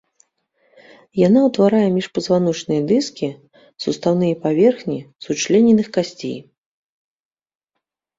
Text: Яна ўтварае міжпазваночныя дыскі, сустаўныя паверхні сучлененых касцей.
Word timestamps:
Яна 1.27 1.41
ўтварае 1.47 1.81
міжпазваночныя 1.97 2.81
дыскі, 2.91 3.29
сустаўныя 3.85 4.35
паверхні 4.47 4.97
сучлененых 5.27 5.87
касцей. 5.99 6.33